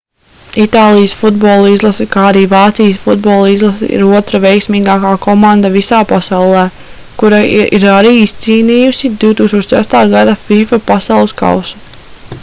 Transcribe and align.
itālijas 0.61 1.11
futbola 1.17 1.67
izlase 1.73 2.05
kā 2.15 2.21
arī 2.29 2.39
vācijas 2.53 3.01
futbola 3.03 3.51
izlase 3.55 3.89
ir 3.97 4.05
otra 4.21 4.39
veiksmīgāka 4.45 5.11
komanda 5.25 5.71
visā 5.75 5.99
pasaulē 6.13 6.63
kura 7.23 7.41
ir 7.77 7.85
arī 7.97 8.17
izcīnījusi 8.23 9.11
2006. 9.27 9.95
gada 10.17 10.35
fifa 10.47 10.81
pasaules 10.91 11.37
kausu 11.45 11.85